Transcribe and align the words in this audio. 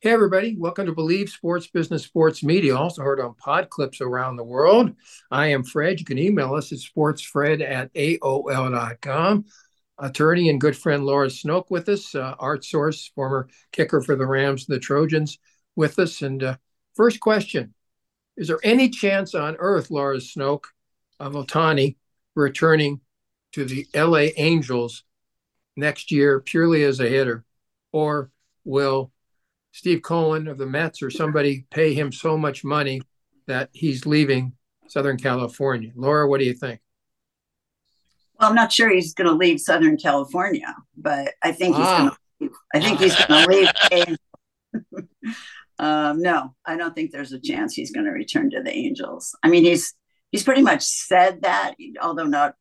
Hey, 0.00 0.10
everybody. 0.10 0.54
Welcome 0.58 0.84
to 0.86 0.92
Believe 0.92 1.30
Sports 1.30 1.68
Business 1.68 2.04
Sports 2.04 2.44
Media, 2.44 2.76
also 2.76 3.00
heard 3.00 3.18
on 3.18 3.32
pod 3.32 3.70
clips 3.70 4.02
around 4.02 4.36
the 4.36 4.44
world. 4.44 4.94
I 5.30 5.46
am 5.48 5.64
Fred. 5.64 5.98
You 5.98 6.04
can 6.04 6.18
email 6.18 6.54
us 6.54 6.70
at 6.70 6.80
sportsfred 6.80 7.66
at 7.66 7.92
AOL.com. 7.94 9.46
Attorney 9.98 10.50
and 10.50 10.60
good 10.60 10.76
friend 10.76 11.06
Laura 11.06 11.28
Snoke 11.28 11.70
with 11.70 11.88
us, 11.88 12.14
uh, 12.14 12.34
Art 12.38 12.62
Source, 12.62 13.10
former 13.14 13.48
kicker 13.72 14.02
for 14.02 14.16
the 14.16 14.26
Rams 14.26 14.68
and 14.68 14.76
the 14.76 14.80
Trojans, 14.80 15.38
with 15.76 15.98
us. 15.98 16.20
And 16.20 16.42
uh, 16.42 16.56
first 16.94 17.18
question 17.18 17.72
Is 18.36 18.48
there 18.48 18.60
any 18.62 18.90
chance 18.90 19.34
on 19.34 19.56
earth, 19.58 19.90
Laura 19.90 20.18
Snoke, 20.18 20.64
of 21.18 21.32
Ohtani 21.32 21.96
returning 22.34 23.00
to 23.52 23.64
the 23.64 23.86
LA 23.94 24.28
Angels 24.36 25.04
next 25.74 26.12
year 26.12 26.38
purely 26.38 26.84
as 26.84 27.00
a 27.00 27.08
hitter? 27.08 27.46
Or 27.92 28.30
will 28.62 29.10
Steve 29.76 30.00
Cohen 30.00 30.48
of 30.48 30.56
the 30.56 30.64
Mets 30.64 31.02
or 31.02 31.10
somebody 31.10 31.66
pay 31.70 31.92
him 31.92 32.10
so 32.10 32.38
much 32.38 32.64
money 32.64 33.02
that 33.46 33.68
he's 33.74 34.06
leaving 34.06 34.54
Southern 34.88 35.18
California. 35.18 35.92
Laura, 35.94 36.26
what 36.26 36.40
do 36.40 36.46
you 36.46 36.54
think? 36.54 36.80
Well, 38.40 38.48
I'm 38.48 38.54
not 38.54 38.72
sure 38.72 38.88
he's 38.88 39.12
going 39.12 39.28
to 39.28 39.34
leave 39.34 39.60
Southern 39.60 39.98
California, 39.98 40.74
but 40.96 41.34
I 41.42 41.52
think 41.52 41.76
he's 41.76 41.84
ah. 41.86 41.98
going 42.38 42.50
to. 42.50 42.56
I 42.74 42.80
think 42.80 43.00
he's 43.00 43.26
going 43.26 43.44
to 43.44 44.08
leave. 44.72 45.04
um, 45.78 46.22
no, 46.22 46.54
I 46.64 46.78
don't 46.78 46.94
think 46.94 47.10
there's 47.10 47.32
a 47.32 47.38
chance 47.40 47.74
he's 47.74 47.92
going 47.92 48.06
to 48.06 48.12
return 48.12 48.48
to 48.52 48.62
the 48.62 48.72
Angels. 48.72 49.36
I 49.42 49.50
mean, 49.50 49.64
he's 49.64 49.92
he's 50.32 50.42
pretty 50.42 50.62
much 50.62 50.84
said 50.84 51.42
that, 51.42 51.74
although 52.00 52.24
not 52.24 52.54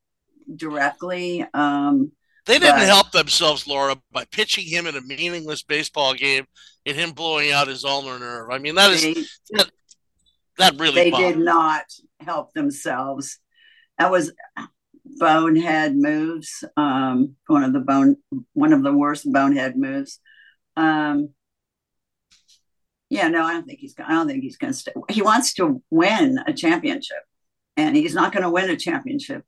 directly. 0.54 1.46
Um, 1.54 2.12
they 2.46 2.60
didn't 2.60 2.76
but, 2.76 2.88
help 2.88 3.12
themselves, 3.12 3.68
Laura, 3.68 3.96
by 4.12 4.26
pitching 4.26 4.66
him 4.66 4.88
in 4.88 4.96
a 4.96 5.02
meaningless 5.02 5.64
baseball 5.64 6.14
game 6.14 6.46
and 6.86 6.96
him 6.96 7.12
blowing 7.12 7.52
out 7.52 7.68
his 7.68 7.84
ulnar 7.84 8.20
nerve. 8.20 8.50
I 8.52 8.60
mean, 8.60 8.76
that 8.76 8.92
is 8.92 9.02
they, 9.02 9.14
that, 9.52 9.72
that 10.58 10.80
really. 10.80 10.96
They 10.96 11.12
bothered. 11.12 11.36
did 11.36 11.44
not 11.44 11.86
help 12.20 12.54
themselves. 12.54 13.40
That 13.98 14.12
was 14.12 14.32
bonehead 15.06 15.96
moves. 15.96 16.64
Um, 16.78 17.36
one 17.48 17.64
of 17.64 17.74
the 17.74 17.80
bone, 17.80 18.18
one 18.54 18.74
of 18.74 18.84
the 18.84 18.94
worst 18.94 19.32
bonehead 19.32 19.78
moves. 19.78 20.20
Um, 20.78 21.30
yeah, 23.10 23.28
no, 23.28 23.44
I 23.44 23.54
don't 23.54 23.66
think 23.66 23.80
he's. 23.80 23.96
I 23.98 24.12
don't 24.12 24.28
think 24.28 24.44
he's 24.44 24.58
going 24.58 24.74
to 24.74 24.78
stay. 24.78 24.92
He 25.10 25.22
wants 25.22 25.54
to 25.56 25.82
win 25.90 26.40
a 26.46 26.54
championship, 26.54 27.24
and 27.78 27.96
he's 27.96 28.14
not 28.14 28.34
going 28.34 28.44
to 28.44 28.50
win 28.50 28.70
a 28.70 28.76
championship 28.76 29.44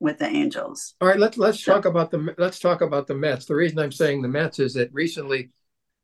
with 0.00 0.18
the 0.18 0.26
Angels. 0.26 0.94
All 1.00 1.08
right, 1.08 1.18
let's 1.18 1.38
let's 1.38 1.62
so, 1.62 1.72
talk 1.72 1.84
about 1.84 2.10
the 2.10 2.34
let's 2.38 2.58
talk 2.58 2.80
about 2.80 3.06
the 3.06 3.14
Mets. 3.14 3.46
The 3.46 3.54
reason 3.54 3.78
I'm 3.78 3.92
saying 3.92 4.22
the 4.22 4.28
Mets 4.28 4.58
is 4.58 4.74
that 4.74 4.92
recently 4.92 5.50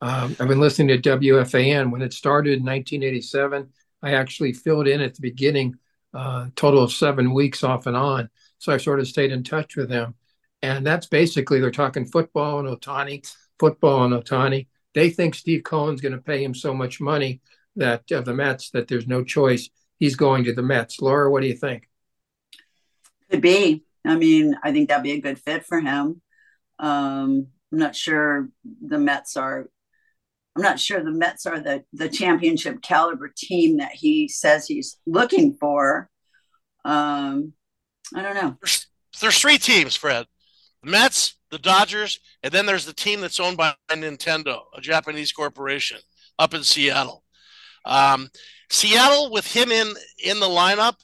um, 0.00 0.36
I've 0.40 0.48
been 0.48 0.60
listening 0.60 1.00
to 1.00 1.18
WFAN 1.18 1.90
when 1.90 2.02
it 2.02 2.12
started 2.12 2.58
in 2.58 2.64
1987. 2.64 3.68
I 4.02 4.12
actually 4.12 4.52
filled 4.52 4.86
in 4.86 5.00
at 5.00 5.14
the 5.14 5.22
beginning, 5.22 5.76
uh, 6.12 6.48
total 6.56 6.82
of 6.82 6.92
seven 6.92 7.32
weeks 7.32 7.64
off 7.64 7.86
and 7.86 7.96
on. 7.96 8.28
So 8.58 8.72
I 8.72 8.76
sort 8.76 9.00
of 9.00 9.08
stayed 9.08 9.32
in 9.32 9.44
touch 9.44 9.76
with 9.76 9.88
them, 9.88 10.14
and 10.62 10.86
that's 10.86 11.06
basically 11.06 11.60
they're 11.60 11.70
talking 11.70 12.04
football 12.04 12.58
and 12.58 12.68
Ohtani, 12.68 13.30
football 13.58 14.04
and 14.04 14.14
Ohtani. 14.14 14.66
They 14.94 15.10
think 15.10 15.34
Steve 15.34 15.62
Cohen's 15.64 16.00
going 16.00 16.12
to 16.12 16.20
pay 16.20 16.42
him 16.42 16.54
so 16.54 16.74
much 16.74 17.00
money 17.00 17.40
that 17.76 18.10
of 18.10 18.24
the 18.24 18.34
Mets 18.34 18.70
that 18.70 18.88
there's 18.88 19.06
no 19.06 19.24
choice. 19.24 19.68
He's 19.98 20.16
going 20.16 20.44
to 20.44 20.52
the 20.52 20.62
Mets. 20.62 21.00
Laura, 21.00 21.30
what 21.30 21.42
do 21.42 21.48
you 21.48 21.56
think? 21.56 21.88
Could 23.30 23.40
be. 23.40 23.83
I 24.04 24.16
mean, 24.16 24.56
I 24.62 24.72
think 24.72 24.88
that'd 24.88 25.02
be 25.02 25.12
a 25.12 25.20
good 25.20 25.38
fit 25.38 25.64
for 25.64 25.80
him. 25.80 26.20
Um, 26.78 27.48
I'm 27.72 27.78
not 27.78 27.96
sure 27.96 28.48
the 28.64 28.98
Mets 28.98 29.36
are. 29.36 29.68
I'm 30.56 30.62
not 30.62 30.78
sure 30.78 31.02
the 31.02 31.10
Mets 31.10 31.46
are 31.46 31.58
the 31.58 31.84
the 31.92 32.08
championship 32.08 32.82
caliber 32.82 33.32
team 33.34 33.78
that 33.78 33.92
he 33.92 34.28
says 34.28 34.66
he's 34.66 34.98
looking 35.06 35.54
for. 35.54 36.08
Um, 36.84 37.54
I 38.14 38.22
don't 38.22 38.34
know. 38.34 38.56
There's, 38.60 38.86
there's 39.20 39.38
three 39.38 39.58
teams, 39.58 39.96
Fred. 39.96 40.26
The 40.82 40.90
Mets, 40.90 41.36
the 41.50 41.58
Dodgers, 41.58 42.20
and 42.42 42.52
then 42.52 42.66
there's 42.66 42.84
the 42.84 42.92
team 42.92 43.20
that's 43.20 43.40
owned 43.40 43.56
by 43.56 43.74
Nintendo, 43.90 44.60
a 44.76 44.80
Japanese 44.80 45.32
corporation 45.32 45.98
up 46.38 46.52
in 46.52 46.62
Seattle. 46.62 47.24
Um, 47.86 48.28
Seattle, 48.70 49.32
with 49.32 49.46
him 49.46 49.72
in 49.72 49.94
in 50.22 50.40
the 50.40 50.46
lineup, 50.46 50.96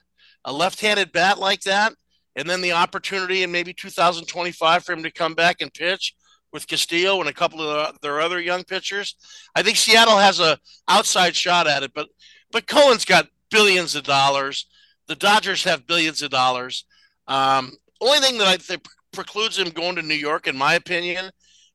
a 0.44 0.53
left-handed 0.53 1.12
bat 1.12 1.39
like 1.39 1.62
that, 1.62 1.94
and 2.41 2.49
then 2.49 2.62
the 2.62 2.73
opportunity 2.73 3.43
in 3.43 3.53
maybe 3.53 3.75
2025 3.75 4.83
for 4.83 4.93
him 4.93 5.03
to 5.03 5.11
come 5.12 5.34
back 5.34 5.61
and 5.61 5.73
pitch 5.73 6.15
with 6.53 6.67
Castillo 6.67 7.21
and 7.21 7.28
a 7.28 7.34
couple 7.34 7.61
of 7.61 8.01
their 8.01 8.21
other 8.21 8.41
young 8.41 8.65
pitchers. 8.65 9.15
I 9.55 9.62
think 9.62 9.77
Seattle 9.77 10.17
has 10.17 10.41
a 10.41 10.59
outside 10.89 11.37
shot 11.37 11.67
at 11.67 11.83
it, 11.83 11.93
but 11.95 12.09
but 12.51 12.67
Cohen's 12.67 13.05
got 13.05 13.28
billions 13.51 13.95
of 13.95 14.05
dollars. 14.05 14.67
The 15.06 15.17
Dodgers 15.17 15.65
have 15.65 15.87
billions 15.87 16.23
of 16.23 16.31
dollars. 16.31 16.87
Um, 17.28 17.73
only 18.01 18.19
thing 18.19 18.39
that 18.39 18.49
I 18.49 18.57
think 18.57 18.87
precludes 19.12 19.59
him 19.59 19.69
going 19.69 19.97
to 19.97 20.03
New 20.03 20.15
York, 20.15 20.47
in 20.47 20.57
my 20.57 20.75
opinion, 20.75 21.31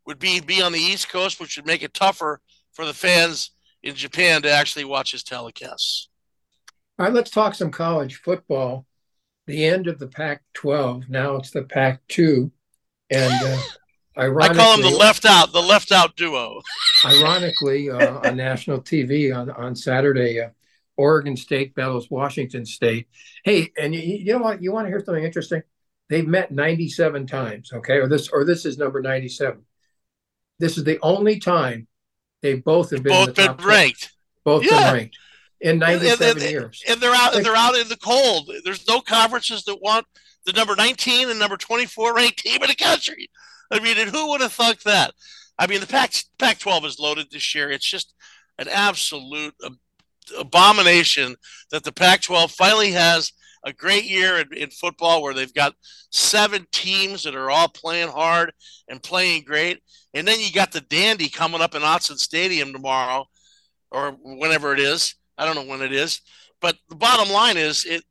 would 0.08 0.20
be 0.20 0.40
be 0.40 0.64
on 0.64 0.72
the 0.72 0.80
East 0.80 1.10
Coast, 1.10 1.40
which 1.40 1.58
would 1.58 1.68
make 1.68 1.84
it 1.84 1.94
tougher 1.94 2.42
for 2.74 2.86
the 2.86 2.94
fans 2.94 3.52
in 3.84 3.94
Japan 3.94 4.42
to 4.42 4.52
actually 4.52 4.86
watch 4.86 5.12
his 5.12 5.24
telecasts. 5.24 6.08
All 6.98 7.06
right, 7.06 7.14
let's 7.14 7.30
talk 7.30 7.54
some 7.54 7.72
college 7.72 8.16
football 8.16 8.86
the 9.48 9.66
end 9.66 9.88
of 9.88 10.00
the 10.00 10.08
Pac-12. 10.08 11.10
Now 11.10 11.36
it's 11.36 11.52
the 11.52 11.64
Pac-2, 11.64 12.52
and 13.12 13.34
uh, 13.44 13.62
ironically, 14.18 14.60
I 14.60 14.64
call 14.64 14.78
them 14.78 14.92
the 14.92 14.98
left 14.98 15.26
out, 15.26 15.52
the 15.52 15.62
left 15.62 15.92
out 15.92 16.16
duo. 16.16 16.62
ironically, 17.06 17.90
uh, 17.90 18.20
on 18.28 18.36
national 18.36 18.82
TV 18.82 19.36
on 19.36 19.50
on 19.50 19.76
Saturday, 19.76 20.42
uh, 20.42 20.50
Oregon 20.98 21.38
State 21.38 21.76
battles 21.76 22.10
Washington 22.10 22.66
State. 22.66 23.08
Hey, 23.44 23.72
and 23.78 23.94
you, 23.94 24.02
you 24.02 24.34
know 24.34 24.40
what? 24.40 24.62
You 24.62 24.72
want 24.72 24.86
to 24.86 24.90
hear 24.90 25.04
something 25.04 25.24
interesting? 25.24 25.62
They've 26.10 26.28
met 26.28 26.52
97 26.52 27.28
times. 27.28 27.72
Okay, 27.74 27.98
or 27.98 28.08
this 28.08 28.30
or 28.30 28.46
this 28.46 28.66
is 28.66 28.78
number 28.78 29.02
97. 29.02 29.62
This 30.58 30.78
is 30.78 30.84
the 30.84 31.00
only 31.02 31.40
time 31.40 31.88
they 32.42 32.56
both 32.56 32.92
have 32.92 33.04
been 33.04 33.26
both 33.26 33.36
been 33.36 33.58
ranked. 33.58 34.14
Both 34.44 34.64
yeah. 34.64 34.92
been 34.92 34.94
ranked 34.94 35.18
in 35.66 35.80
97 35.80 36.28
and, 36.28 36.42
and, 36.42 36.52
years. 36.52 36.84
And 36.88 37.02
they're 37.02 37.16
out. 37.16 37.34
They're 37.34 37.56
out 37.56 37.76
in 37.76 37.88
the 37.88 37.98
cold. 37.98 38.52
There's 38.64 38.88
no 38.88 39.02
conferences 39.02 39.64
that 39.64 39.82
want 39.82 40.06
the 40.46 40.54
number 40.54 40.76
19 40.76 41.30
and 41.30 41.40
number 41.40 41.58
24 41.58 42.14
ranked 42.14 42.40
team 42.40 42.62
in 42.62 42.70
the 42.70 42.76
country. 42.76 43.30
I 43.72 43.80
mean, 43.80 43.98
and 43.98 44.10
who 44.10 44.30
would 44.30 44.42
have 44.42 44.54
thought 44.54 44.84
that? 44.84 45.14
I 45.58 45.66
mean, 45.66 45.80
the 45.80 45.88
Pac 45.88 46.14
Pac-12 46.38 46.86
is 46.86 47.00
loaded 47.00 47.28
this 47.32 47.56
year. 47.56 47.72
It's 47.72 47.90
just 47.90 48.14
an 48.60 48.68
absolute 48.70 49.56
abomination 50.38 51.36
that 51.72 51.84
the 51.84 51.92
Pac-12 51.92 52.52
finally 52.52 52.92
has 52.92 53.32
a 53.64 53.74
great 53.74 54.04
year 54.04 54.38
in, 54.38 54.54
in, 54.56 54.70
football 54.70 55.24
where 55.24 55.34
they've 55.34 55.54
got 55.54 55.74
seven 56.12 56.68
teams 56.72 57.24
that 57.24 57.34
are 57.34 57.50
all 57.50 57.68
playing 57.68 58.10
hard 58.10 58.54
and 58.88 59.02
playing 59.02 59.44
great. 59.44 59.82
And 60.14 60.28
then 60.28 60.40
you 60.40 60.52
got 60.52 60.72
the 60.72 60.82
Dandy 60.82 61.30
coming 61.30 61.62
up 61.62 61.74
in 61.74 61.82
Autzen 61.82 62.20
Stadium 62.20 62.72
tomorrow 62.72 63.26
or 63.90 64.12
whenever 64.22 64.72
it 64.74 64.80
is. 64.80 65.16
I 65.38 65.46
don't 65.46 65.56
know 65.56 65.70
when 65.70 65.82
it 65.82 65.92
is, 65.94 66.22
but 66.62 66.78
the 66.90 66.96
bottom 66.96 67.32
line 67.32 67.58
is 67.58 67.86
it. 67.86 68.04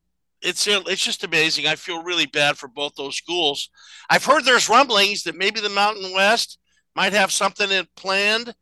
It's 0.43 0.67
it's 0.67 1.03
just 1.03 1.25
amazing. 1.25 1.67
I 1.67 1.75
feel 1.75 2.03
really 2.03 2.27
bad 2.27 2.59
for 2.59 2.69
both 2.69 2.95
those 2.97 3.17
schools. 3.17 3.71
I've 4.11 4.27
heard 4.27 4.45
there's 4.45 4.69
rumblings 4.69 5.23
that 5.23 5.37
maybe 5.37 5.61
the 5.61 5.71
Mountain 5.71 6.13
West 6.13 6.59
might 6.95 7.15
have 7.15 7.33
something 7.33 7.71
in 7.71 7.87
planned 7.97 8.55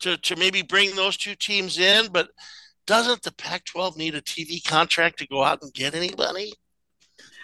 to 0.00 0.16
to 0.16 0.36
maybe 0.36 0.62
bring 0.62 0.96
those 0.96 1.18
two 1.18 1.34
teams 1.34 1.78
in, 1.78 2.10
but 2.12 2.30
doesn't 2.86 3.22
the 3.22 3.32
Pac-12 3.32 3.98
need 3.98 4.14
a 4.14 4.22
TV 4.22 4.66
contract 4.66 5.18
to 5.18 5.26
go 5.26 5.44
out 5.44 5.60
and 5.60 5.72
get 5.74 5.94
anybody? 5.94 6.54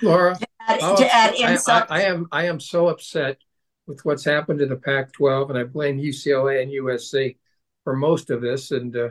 Laura, 0.01 0.35
to 0.37 0.47
add, 0.61 0.97
to 0.97 1.15
add 1.15 1.35
I, 1.69 1.73
I, 1.73 1.87
I, 1.91 2.03
am 2.05 2.27
I 2.33 2.47
am 2.47 2.59
so 2.59 2.89
upset 2.89 3.37
with 3.87 4.03
what's 4.05 4.25
happened 4.25 4.61
to 4.61 4.67
the 4.67 4.77
Pac-12, 4.77 5.51
and 5.51 5.59
I 5.59 5.65
blame 5.65 6.01
UCLA 6.01 6.63
and 6.63 6.73
USC 6.73 7.37
for 7.85 7.95
most 7.95 8.31
of 8.31 8.41
this. 8.41 8.71
And 8.71 8.97
uh, 8.97 9.09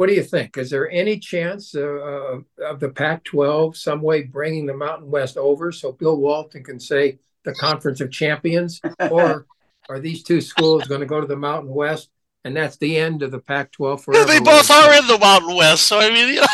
what 0.00 0.08
do 0.08 0.14
you 0.14 0.22
think? 0.22 0.56
Is 0.56 0.70
there 0.70 0.90
any 0.90 1.18
chance 1.18 1.74
uh, 1.74 2.38
of 2.64 2.80
the 2.80 2.88
Pac 2.88 3.22
12 3.24 3.76
some 3.76 4.00
way 4.00 4.22
bringing 4.22 4.64
the 4.64 4.72
Mountain 4.72 5.10
West 5.10 5.36
over 5.36 5.70
so 5.72 5.92
Bill 5.92 6.16
Walton 6.16 6.64
can 6.64 6.80
say 6.80 7.18
the 7.44 7.52
Conference 7.52 8.00
of 8.00 8.10
Champions? 8.10 8.80
or 9.10 9.44
are 9.90 10.00
these 10.00 10.22
two 10.22 10.40
schools 10.40 10.84
going 10.84 11.02
to 11.02 11.06
go 11.06 11.20
to 11.20 11.26
the 11.26 11.36
Mountain 11.36 11.74
West 11.74 12.08
and 12.46 12.56
that's 12.56 12.78
the 12.78 12.96
end 12.96 13.22
of 13.22 13.30
the 13.30 13.40
Pac 13.40 13.72
12 13.72 14.02
forever? 14.02 14.20
Yeah, 14.26 14.38
they 14.38 14.42
both 14.42 14.70
are 14.70 14.94
in 14.94 15.06
the 15.06 15.18
Mountain 15.18 15.54
West. 15.54 15.86
So, 15.86 15.98
I 15.98 16.08
mean, 16.08 16.28
you 16.28 16.40
know. 16.40 16.46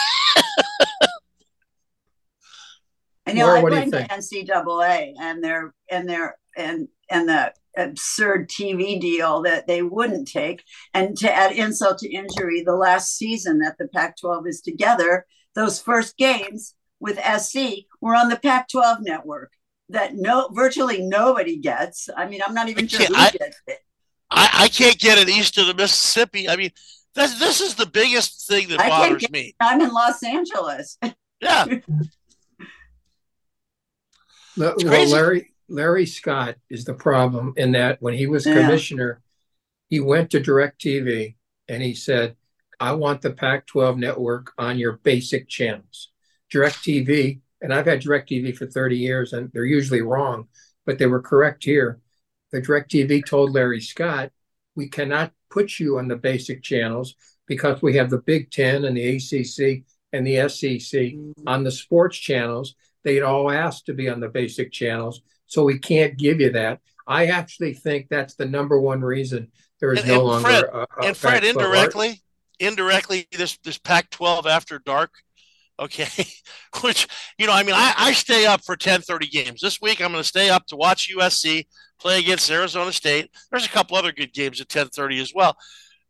I 3.28 3.32
know 3.32 3.54
I 3.54 3.60
blame 3.60 3.90
the 3.90 3.98
NCAA 3.98 5.12
and 5.20 5.44
their 5.44 5.72
and 5.88 6.08
their 6.08 6.36
and 6.56 6.88
and 7.10 7.28
the 7.28 7.52
absurd 7.76 8.48
TV 8.48 8.98
deal 9.00 9.42
that 9.42 9.66
they 9.66 9.82
wouldn't 9.82 10.28
take. 10.28 10.64
And 10.94 11.16
to 11.18 11.30
add 11.32 11.52
insult 11.52 11.98
to 11.98 12.10
injury, 12.12 12.62
the 12.62 12.74
last 12.76 13.16
season 13.16 13.58
that 13.60 13.76
the 13.78 13.88
Pac 13.88 14.16
12 14.18 14.46
is 14.46 14.60
together, 14.62 15.26
those 15.54 15.80
first 15.80 16.16
games 16.16 16.74
with 17.00 17.18
SC 17.18 17.84
were 18.00 18.14
on 18.14 18.28
the 18.30 18.36
Pac 18.38 18.68
12 18.68 18.98
network 19.02 19.52
that 19.90 20.14
no 20.16 20.48
virtually 20.52 21.02
nobody 21.02 21.56
gets. 21.58 22.08
I 22.16 22.26
mean, 22.26 22.40
I'm 22.44 22.54
not 22.54 22.68
even 22.68 22.88
sure 22.88 23.06
who 23.06 23.14
I, 23.14 23.30
gets 23.30 23.60
it. 23.66 23.78
I, 24.30 24.48
I 24.64 24.68
can't 24.68 24.98
get 24.98 25.18
it 25.18 25.28
east 25.28 25.58
of 25.58 25.66
the 25.66 25.74
Mississippi. 25.74 26.48
I 26.48 26.56
mean, 26.56 26.70
this 27.14 27.38
this 27.38 27.60
is 27.60 27.74
the 27.76 27.86
biggest 27.86 28.48
thing 28.48 28.68
that 28.70 28.80
I 28.80 28.88
bothers 28.88 29.20
get- 29.22 29.30
me. 29.30 29.54
I'm 29.60 29.80
in 29.80 29.90
Los 29.92 30.22
Angeles. 30.22 30.98
Yeah, 31.40 31.64
Le- 31.66 31.80
Well, 34.56 34.74
crazy. 34.74 35.12
Larry 35.12 35.52
Larry 35.68 36.06
Scott 36.06 36.56
is 36.70 36.84
the 36.84 36.94
problem 36.94 37.52
in 37.56 37.72
that 37.72 38.00
when 38.00 38.14
he 38.14 38.26
was 38.26 38.46
Yeah. 38.46 38.54
commissioner, 38.54 39.22
he 39.88 40.00
went 40.00 40.30
to 40.30 40.40
DirecTV 40.40 41.36
and 41.68 41.82
he 41.82 41.94
said, 41.94 42.36
"I 42.78 42.92
want 42.92 43.22
the 43.22 43.32
Pac-12 43.32 43.98
network 43.98 44.52
on 44.58 44.78
your 44.78 44.98
basic 44.98 45.48
channels." 45.48 46.12
DirecTV, 46.52 47.40
and 47.60 47.72
I've 47.74 47.86
had 47.86 48.02
DirecTV 48.02 48.52
for 48.52 48.66
30 48.66 48.98
years, 48.98 49.32
and 49.32 49.50
they're 49.52 49.64
usually 49.64 50.02
wrong, 50.02 50.48
but 50.84 50.98
they 50.98 51.06
were 51.06 51.22
correct 51.22 51.64
here. 51.64 52.00
The 52.52 52.60
DirecTV 52.60 53.22
told 53.22 53.52
Larry 53.52 53.80
Scott, 53.80 54.32
"We 54.74 54.88
cannot 54.88 55.32
put 55.50 55.80
you 55.80 55.98
on 55.98 56.08
the 56.08 56.16
basic 56.16 56.62
channels 56.62 57.14
because 57.46 57.82
we 57.82 57.96
have 57.96 58.10
the 58.10 58.18
Big 58.18 58.50
Ten 58.50 58.84
and 58.84 58.96
the 58.96 59.16
ACC 59.16 59.84
and 60.12 60.26
the 60.26 60.36
SEC 60.36 61.16
mm. 61.16 61.32
on 61.46 61.64
the 61.64 61.72
sports 61.72 62.16
channels." 62.16 62.76
they'd 63.06 63.22
all 63.22 63.52
asked 63.52 63.86
to 63.86 63.94
be 63.94 64.08
on 64.08 64.18
the 64.18 64.28
basic 64.28 64.72
channels, 64.72 65.22
so 65.46 65.64
we 65.64 65.78
can't 65.78 66.16
give 66.18 66.40
you 66.40 66.50
that. 66.52 66.80
I 67.06 67.26
actually 67.26 67.74
think 67.74 68.08
that's 68.08 68.34
the 68.34 68.46
number 68.46 68.80
one 68.80 69.00
reason 69.02 69.52
there 69.80 69.92
is 69.92 70.00
And- 70.00 70.08
no 70.08 70.14
and 70.14 70.24
longer 70.24 70.48
Fred- 70.48 70.64
a, 70.64 70.78
a 70.78 71.06
and 71.06 71.16
Fred, 71.16 71.42
Pac-12 71.42 71.56
art. 71.56 71.64
indirectly, 71.64 72.22
indirectly, 72.58 73.28
this 73.32 73.58
this 73.64 73.78
Pac-12 73.78 74.46
after 74.46 74.78
dark, 74.78 75.12
okay, 75.78 76.08
which 76.82 77.06
you 77.38 77.46
know, 77.46 77.52
I 77.52 77.62
mean, 77.62 77.74
I, 77.76 77.94
I 77.96 78.12
stay 78.12 78.46
up 78.46 78.64
for 78.64 78.76
10:30 78.76 79.30
games 79.30 79.60
this 79.60 79.80
week. 79.80 80.00
I'm 80.00 80.10
going 80.12 80.22
to 80.22 80.28
stay 80.28 80.50
up 80.50 80.66
to 80.68 80.76
watch 80.76 81.08
USC 81.14 81.66
play 82.00 82.18
against 82.18 82.50
Arizona 82.50 82.92
State. 82.92 83.30
There's 83.50 83.66
a 83.66 83.70
couple 83.70 83.96
other 83.96 84.12
good 84.12 84.32
games 84.32 84.60
at 84.60 84.68
10:30 84.68 85.20
as 85.20 85.32
well, 85.34 85.56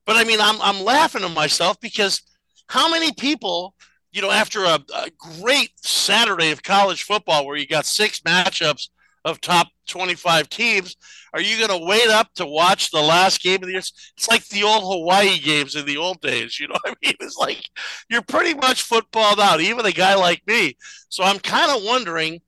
but 0.06 0.17
I 0.17 0.25
mean, 0.25 0.41
I'm 0.41 0.61
I'm 0.62 0.83
laughing 0.83 1.25
at 1.25 1.31
myself 1.35 1.79
because 1.81 2.23
how 2.69 2.91
many 2.91 3.12
people, 3.12 3.75
you 4.12 4.23
know, 4.23 4.31
after 4.31 4.65
a, 4.65 4.79
a 4.94 5.11
great 5.41 5.71
Saturday 5.77 6.50
of 6.53 6.62
college 6.62 7.03
football 7.03 7.47
where 7.47 7.56
you 7.56 7.67
got 7.67 7.87
six 7.87 8.21
matchups 8.21 8.88
of 9.26 9.40
top 9.40 9.69
25 9.88 10.49
teams, 10.49 10.96
are 11.34 11.40
you 11.40 11.58
going 11.58 11.78
to 11.78 11.84
wait 11.84 12.08
up 12.08 12.32
to 12.34 12.46
watch 12.46 12.90
the 12.90 13.00
last 13.00 13.43
game 13.43 13.56
of 13.56 13.62
the 13.62 13.73
year? 13.73 13.78
It's 13.78 14.28
like 14.28 14.46
the 14.49 14.62
old 14.62 14.84
Hawaii 14.84 15.38
games 15.38 15.75
in 15.75 15.84
the 15.84 15.96
old 15.96 16.20
days. 16.20 16.58
You 16.61 16.69
know 16.69 16.76
what 16.82 16.96
I 17.02 17.06
mean? 17.06 17.17
It's 17.20 17.37
like 17.37 17.69
you're 18.08 18.23
pretty 18.23 18.55
much 18.55 18.82
footballed 18.82 19.40
out, 19.40 19.61
even 19.61 19.84
a 19.84 19.93
guy 19.93 20.14
like 20.14 20.46
me. 20.46 20.76
So 21.08 21.25
I'm 21.25 21.40
kind 21.40 21.76
of 21.76 21.84
wondering, 21.84 22.40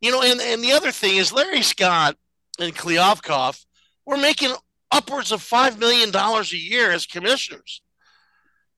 you 0.00 0.10
know, 0.10 0.22
and, 0.22 0.40
and 0.40 0.62
the 0.62 0.72
other 0.72 0.90
thing 0.90 1.16
is 1.16 1.32
Larry 1.32 1.62
Scott 1.62 2.16
and 2.58 2.74
Kliavkoff 2.74 3.64
were 4.04 4.18
making 4.18 4.52
upwards 4.90 5.30
of 5.30 5.40
$5 5.40 5.78
million 5.78 6.14
a 6.14 6.56
year 6.56 6.90
as 6.90 7.06
commissioners. 7.06 7.80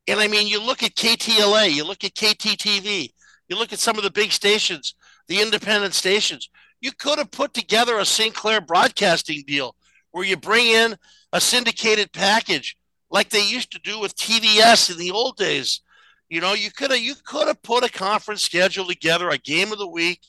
And 0.07 0.21
I 0.21 0.29
mean, 0.29 0.47
you 0.47 0.63
look 0.63 0.83
at 0.83 0.95
KTLA, 0.95 1.73
you 1.73 1.85
look 1.85 2.05
at 2.05 2.15
KTTV, 2.15 3.13
you 3.49 3.59
look 3.59 3.73
at 3.73 3.79
some 3.79 3.97
of 3.97 4.05
the 4.05 4.11
big 4.11 4.31
stations, 4.31 4.95
the 5.27 5.41
independent 5.41 5.95
stations. 5.95 6.49
You 6.81 6.93
could 6.93 7.19
have 7.19 7.31
put 7.31 7.55
together 7.55 7.99
a 7.99 8.05
Sinclair 8.05 8.61
broadcasting 8.61 9.45
deal 9.47 9.75
where 10.11 10.25
you 10.25 10.37
bring 10.37 10.67
in 10.67 10.97
a 11.33 11.41
syndicated 11.41 12.13
package 12.13 12.77
like 13.11 13.29
they 13.29 13.47
used 13.47 13.73
to 13.73 13.79
do 13.81 14.01
with 14.01 14.17
TVS 14.17 14.91
in 14.91 14.99
the 14.99 15.11
old 15.11 15.37
days. 15.37 15.83
You 16.29 16.41
know, 16.41 16.55
you 16.55 16.71
could 16.71 16.91
have 16.91 17.01
you 17.01 17.15
could 17.25 17.47
have 17.47 17.63
put 17.63 17.85
a 17.85 17.91
conference 17.91 18.43
schedule 18.43 18.87
together, 18.87 19.31
a 19.31 19.39
game 19.39 19.73
of 19.73 19.79
the 19.79 19.89
week 19.89 20.21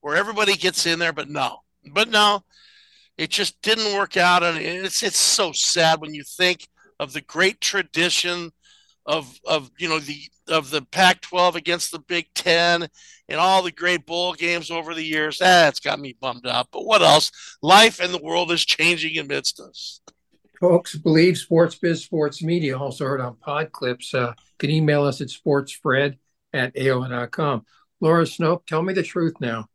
where 0.00 0.16
everybody 0.16 0.54
gets 0.56 0.86
in 0.86 0.98
there, 0.98 1.12
but 1.12 1.28
no. 1.28 1.58
But 1.92 2.08
no, 2.08 2.42
it 3.18 3.30
just 3.30 3.60
didn't 3.62 3.96
work 3.96 4.16
out 4.16 4.42
and 4.42 4.58
it's 4.58 5.02
it's 5.02 5.18
so 5.18 5.52
sad 5.52 6.00
when 6.00 6.14
you 6.14 6.24
think 6.24 6.66
of 6.98 7.12
the 7.12 7.20
great 7.20 7.60
tradition 7.60 8.50
of 9.06 9.38
of 9.44 9.70
you 9.78 9.88
know 9.88 9.98
the 9.98 10.20
of 10.48 10.70
the 10.70 10.82
Pac-12 10.82 11.54
against 11.54 11.92
the 11.92 11.98
Big 11.98 12.26
10 12.34 12.88
and 13.28 13.40
all 13.40 13.62
the 13.62 13.70
great 13.70 14.06
bowl 14.06 14.34
games 14.34 14.70
over 14.70 14.94
the 14.94 15.04
years. 15.04 15.38
That's 15.38 15.80
got 15.80 16.00
me 16.00 16.16
bummed 16.20 16.46
out. 16.46 16.68
But 16.72 16.84
what 16.84 17.02
else? 17.02 17.30
Life 17.62 18.00
and 18.00 18.12
the 18.12 18.22
world 18.22 18.50
is 18.52 18.64
changing 18.64 19.18
amidst 19.18 19.60
us. 19.60 20.00
Folks 20.60 20.94
believe 20.94 21.38
Sports 21.38 21.74
Biz 21.74 22.04
Sports 22.04 22.42
Media, 22.42 22.78
also 22.78 23.04
heard 23.04 23.20
on 23.20 23.36
Pod 23.36 23.72
Clips. 23.72 24.14
Uh, 24.14 24.32
can 24.58 24.70
email 24.70 25.02
us 25.02 25.20
at 25.20 25.28
sportsfred 25.28 26.18
at 26.52 26.74
AOL.com. 26.76 27.64
Laura 28.00 28.24
Snoke, 28.24 28.66
tell 28.66 28.82
me 28.82 28.92
the 28.92 29.02
truth 29.02 29.34
now. 29.40 29.66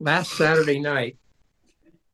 Last 0.00 0.32
Saturday 0.32 0.80
night, 0.80 1.16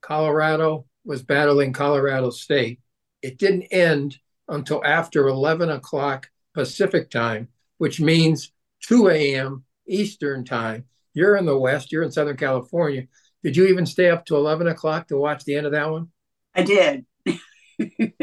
Colorado 0.01 0.87
was 1.05 1.23
battling 1.23 1.73
Colorado 1.73 2.31
State. 2.31 2.81
It 3.23 3.39
didn't 3.39 3.65
end 3.73 4.19
until 4.49 4.85
after 4.85 5.29
11 5.29 5.71
o'clock 5.71 6.31
Pacific 6.55 7.11
time, 7.11 7.49
which 7.81 7.99
means 7.99 8.53
2 8.83 9.09
a.m. 9.09 9.65
Eastern 9.89 10.45
time. 10.45 10.85
You're 11.15 11.35
in 11.37 11.47
the 11.47 11.59
West, 11.59 11.91
you're 11.91 12.03
in 12.03 12.13
Southern 12.13 12.37
California. 12.37 13.05
Did 13.43 13.57
you 13.57 13.69
even 13.69 13.87
stay 13.87 14.11
up 14.11 14.27
to 14.27 14.37
11 14.37 14.67
o'clock 14.67 15.09
to 15.09 15.17
watch 15.17 15.45
the 15.45 15.55
end 15.55 15.65
of 15.65 15.73
that 15.73 15.91
one? 15.91 16.09
I 16.55 16.63
did. 16.63 17.07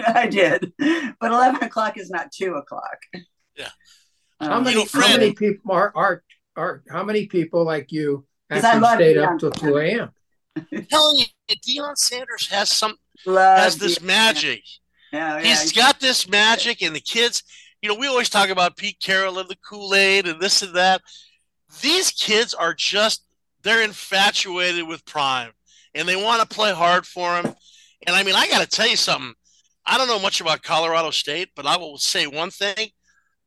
I 0.05 0.27
did. 0.27 0.73
But 0.77 1.31
11 1.31 1.63
o'clock 1.63 1.97
is 1.97 2.11
not 2.11 2.31
2 2.31 2.53
o'clock. 2.53 2.97
Yeah. 3.55 3.69
Um, 4.39 4.49
How 4.51 4.59
many, 4.61 4.85
how 4.93 5.07
many 5.07 5.33
people 5.33 5.71
are, 5.71 5.91
are, 5.95 6.23
are, 6.55 6.83
how 6.91 7.03
many 7.03 7.25
people 7.25 7.65
like 7.65 7.91
you 7.91 8.27
I 8.51 8.57
actually 8.59 8.85
stayed 8.95 9.17
Deion 9.17 9.33
up 9.33 9.39
till 9.39 9.49
2 9.49 9.77
a.m.? 9.79 10.11
I'm 10.71 10.85
telling 10.85 11.17
you, 11.17 11.25
Deion 11.49 11.97
Sanders 11.97 12.47
has 12.51 12.71
some 12.71 12.93
love 13.25 13.57
has 13.57 13.79
this 13.79 13.97
Deion. 13.97 14.05
magic. 14.05 14.61
Yeah, 15.11 15.39
yeah. 15.39 15.43
He's 15.43 15.71
got 15.71 15.99
this 15.99 16.29
magic, 16.29 16.83
and 16.83 16.95
the 16.95 16.99
kids, 16.99 17.41
you 17.81 17.89
know, 17.89 17.95
we 17.95 18.07
always 18.07 18.29
talk 18.29 18.49
about 18.49 18.77
Pete 18.77 18.99
Carroll 18.99 19.39
and 19.39 19.49
the 19.49 19.57
Kool 19.57 19.93
Aid 19.93 20.27
and 20.27 20.39
this 20.39 20.61
and 20.61 20.75
that. 20.75 21.01
These 21.81 22.11
kids 22.11 22.53
are 22.53 22.73
just, 22.73 23.23
they're 23.63 23.83
infatuated 23.83 24.87
with 24.87 25.05
Prime 25.05 25.51
and 25.93 26.07
they 26.07 26.15
want 26.15 26.41
to 26.41 26.55
play 26.55 26.73
hard 26.73 27.05
for 27.05 27.35
him. 27.37 27.53
And 28.05 28.15
I 28.15 28.23
mean, 28.23 28.35
I 28.35 28.47
got 28.47 28.61
to 28.61 28.67
tell 28.67 28.87
you 28.87 28.95
something. 28.95 29.33
I 29.85 29.97
don't 29.97 30.07
know 30.07 30.19
much 30.19 30.41
about 30.41 30.63
Colorado 30.63 31.11
State, 31.11 31.49
but 31.55 31.65
I 31.65 31.77
will 31.77 31.97
say 31.97 32.27
one 32.27 32.51
thing 32.51 32.89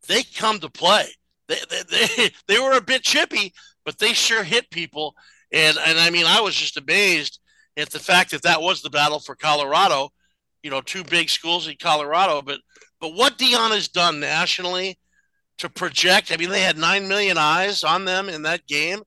they 0.09 0.23
come 0.23 0.59
to 0.61 0.71
play. 0.71 1.07
They, 1.49 1.59
they, 1.69 1.83
they, 1.91 2.31
they 2.55 2.59
were 2.61 2.77
a 2.77 2.83
bit 2.83 3.03
chippy, 3.03 3.53
but 3.85 3.99
they 3.99 4.13
sure 4.13 4.43
hit 4.43 4.71
people. 4.71 5.15
And, 5.53 5.77
and 5.79 5.99
I 5.99 6.11
mean, 6.11 6.27
I 6.27 6.41
was 6.41 6.55
just 6.55 6.77
amazed 6.77 7.41
at 7.77 7.91
the 7.91 7.99
fact 7.99 8.31
that 8.31 8.43
that 8.43 8.63
was 8.63 8.83
the 8.83 8.91
battle 8.91 9.21
for 9.21 9.35
Colorado 9.35 10.11
you 10.63 10.71
know, 10.71 10.81
two 10.81 11.05
big 11.05 11.31
schools 11.31 11.69
in 11.69 11.77
Colorado. 11.81 12.43
But 12.43 12.61
but 13.01 13.15
what 13.15 13.39
Deion 13.39 13.71
has 13.71 13.89
done 13.89 14.21
nationally 14.21 14.99
to 15.59 15.69
project, 15.69 16.33
I 16.33 16.37
mean, 16.37 16.51
they 16.51 16.63
had 16.63 16.79
nine 16.79 17.09
million 17.09 17.39
eyes 17.39 17.85
on 17.85 18.05
them 18.05 18.29
in 18.29 18.43
that 18.43 18.67
game. 18.67 19.01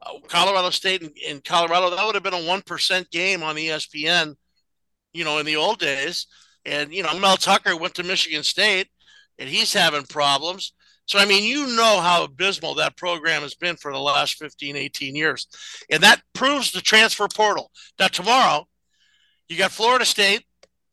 Uh, 0.00 0.18
Colorado 0.28 0.70
State 0.70 1.02
and 1.28 1.44
Colorado, 1.44 1.90
that 1.90 2.04
would 2.04 2.14
have 2.14 2.24
been 2.24 2.34
a 2.34 2.46
one 2.46 2.62
percent 2.62 3.10
game 3.10 3.42
on 3.42 3.56
ESPN, 3.56 4.34
you 5.12 5.24
know, 5.24 5.38
in 5.38 5.46
the 5.46 5.56
old 5.56 5.78
days. 5.78 6.26
And 6.64 6.92
you 6.92 7.02
know, 7.02 7.18
Mel 7.18 7.36
Tucker 7.36 7.76
went 7.76 7.94
to 7.94 8.02
Michigan 8.02 8.42
State, 8.42 8.88
and 9.38 9.48
he's 9.48 9.72
having 9.72 10.04
problems. 10.04 10.72
So 11.06 11.18
I 11.18 11.24
mean, 11.24 11.42
you 11.42 11.74
know 11.74 12.00
how 12.00 12.24
abysmal 12.24 12.74
that 12.74 12.96
program 12.96 13.42
has 13.42 13.54
been 13.54 13.76
for 13.76 13.92
the 13.92 13.98
last 13.98 14.34
15, 14.34 14.76
18 14.76 15.16
years. 15.16 15.48
And 15.90 16.02
that 16.02 16.22
proves 16.34 16.70
the 16.70 16.82
transfer 16.82 17.26
portal. 17.28 17.70
Now 17.98 18.08
tomorrow, 18.08 18.68
you 19.48 19.56
got 19.56 19.72
Florida 19.72 20.04
State, 20.04 20.44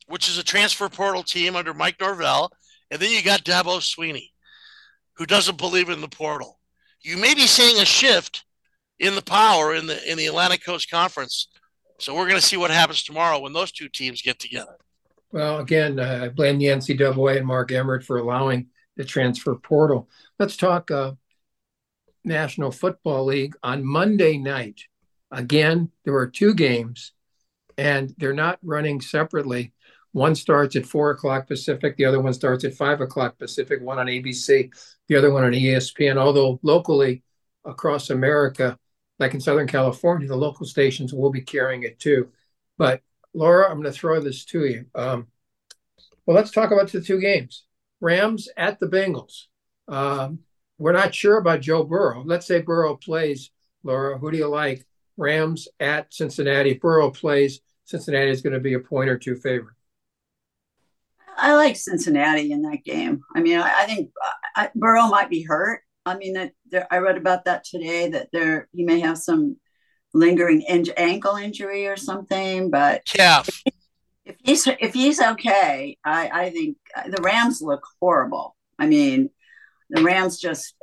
which 0.06 0.28
is 0.28 0.38
a 0.38 0.44
transfer 0.44 0.88
portal 0.88 1.22
team 1.22 1.56
under 1.56 1.74
Mike 1.74 2.00
Norvell, 2.00 2.50
and 2.90 3.00
then 3.00 3.10
you 3.10 3.22
got 3.22 3.44
Dabo 3.44 3.80
Swinney, 3.80 4.30
who 5.14 5.26
doesn't 5.26 5.58
believe 5.58 5.88
in 5.88 6.00
the 6.00 6.08
portal. 6.08 6.58
You 7.02 7.16
may 7.16 7.34
be 7.34 7.46
seeing 7.46 7.80
a 7.80 7.84
shift 7.84 8.44
in 8.98 9.14
the 9.14 9.22
power 9.22 9.74
in 9.74 9.86
the 9.86 10.10
in 10.10 10.16
the 10.18 10.26
Atlantic 10.26 10.64
Coast 10.64 10.90
Conference. 10.90 11.48
So 11.98 12.14
we're 12.14 12.28
going 12.28 12.40
to 12.40 12.46
see 12.46 12.56
what 12.56 12.70
happens 12.70 13.02
tomorrow 13.02 13.38
when 13.38 13.52
those 13.52 13.72
two 13.72 13.88
teams 13.88 14.22
get 14.22 14.38
together. 14.38 14.76
Well, 15.32 15.58
again, 15.58 15.98
uh, 15.98 16.20
I 16.24 16.28
blame 16.28 16.58
the 16.58 16.66
NCAA 16.66 17.38
and 17.38 17.46
Mark 17.46 17.72
Emmert 17.72 18.04
for 18.04 18.18
allowing 18.18 18.68
the 18.96 19.04
transfer 19.04 19.54
portal. 19.54 20.08
Let's 20.38 20.56
talk 20.56 20.90
uh, 20.90 21.12
National 22.24 22.70
Football 22.70 23.26
League 23.26 23.54
on 23.62 23.84
Monday 23.84 24.38
night. 24.38 24.82
Again, 25.30 25.90
there 26.04 26.16
are 26.16 26.26
two 26.26 26.54
games, 26.54 27.12
and 27.76 28.14
they're 28.18 28.32
not 28.32 28.58
running 28.62 29.00
separately. 29.00 29.72
One 30.16 30.34
starts 30.34 30.76
at 30.76 30.86
four 30.86 31.10
o'clock 31.10 31.46
Pacific, 31.46 31.94
the 31.98 32.06
other 32.06 32.22
one 32.22 32.32
starts 32.32 32.64
at 32.64 32.72
five 32.72 33.02
o'clock 33.02 33.36
Pacific, 33.36 33.82
one 33.82 33.98
on 33.98 34.06
ABC, 34.06 34.70
the 35.08 35.14
other 35.14 35.30
one 35.30 35.44
on 35.44 35.52
ESPN. 35.52 36.16
Although 36.16 36.58
locally 36.62 37.22
across 37.66 38.08
America, 38.08 38.78
like 39.18 39.34
in 39.34 39.42
Southern 39.42 39.66
California, 39.66 40.26
the 40.26 40.34
local 40.34 40.64
stations 40.64 41.12
will 41.12 41.28
be 41.28 41.42
carrying 41.42 41.82
it 41.82 41.98
too. 41.98 42.30
But 42.78 43.02
Laura, 43.34 43.66
I'm 43.66 43.82
going 43.82 43.92
to 43.92 43.98
throw 43.98 44.18
this 44.18 44.46
to 44.46 44.64
you. 44.64 44.86
Um, 44.94 45.26
well, 46.24 46.34
let's 46.34 46.50
talk 46.50 46.70
about 46.70 46.90
the 46.90 47.02
two 47.02 47.20
games. 47.20 47.64
Rams 48.00 48.48
at 48.56 48.80
the 48.80 48.86
Bengals. 48.86 49.48
Um, 49.86 50.38
we're 50.78 50.92
not 50.92 51.14
sure 51.14 51.36
about 51.36 51.60
Joe 51.60 51.84
Burrow. 51.84 52.22
Let's 52.24 52.46
say 52.46 52.62
Burrow 52.62 52.96
plays. 52.96 53.50
Laura, 53.82 54.16
who 54.16 54.30
do 54.30 54.38
you 54.38 54.48
like? 54.48 54.86
Rams 55.18 55.68
at 55.78 56.14
Cincinnati. 56.14 56.72
Burrow 56.72 57.10
plays, 57.10 57.60
Cincinnati 57.84 58.30
is 58.30 58.40
going 58.40 58.54
to 58.54 58.60
be 58.60 58.72
a 58.72 58.80
point 58.80 59.10
or 59.10 59.18
two 59.18 59.36
favorite. 59.36 59.75
I 61.36 61.54
like 61.54 61.76
Cincinnati 61.76 62.52
in 62.52 62.62
that 62.62 62.84
game. 62.84 63.22
I 63.34 63.40
mean, 63.40 63.58
I, 63.58 63.82
I 63.82 63.86
think 63.86 64.10
I, 64.54 64.70
Burrow 64.74 65.08
might 65.08 65.30
be 65.30 65.42
hurt. 65.42 65.82
I 66.04 66.16
mean, 66.16 66.34
that 66.34 66.52
there, 66.70 66.86
I 66.90 66.98
read 66.98 67.16
about 67.16 67.44
that 67.44 67.64
today 67.64 68.10
that 68.10 68.28
there 68.32 68.68
he 68.72 68.84
may 68.84 69.00
have 69.00 69.18
some 69.18 69.56
lingering 70.14 70.62
in, 70.62 70.86
ankle 70.96 71.36
injury 71.36 71.86
or 71.86 71.96
something. 71.96 72.70
But 72.70 73.04
calf. 73.04 73.62
If 74.24 74.36
he's 74.42 74.66
if 74.66 74.94
he's 74.94 75.20
okay, 75.20 75.98
I 76.04 76.30
I 76.32 76.50
think 76.50 76.78
the 77.08 77.22
Rams 77.22 77.60
look 77.60 77.86
horrible. 78.00 78.56
I 78.78 78.86
mean, 78.86 79.30
the 79.90 80.02
Rams 80.02 80.38
just, 80.38 80.74